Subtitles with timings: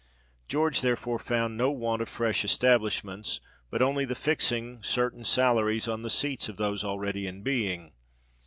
[0.47, 6.01] George therefore found no want of fresh establishments, but only the fixing certain salaries on
[6.01, 7.91] the seats of those already in being.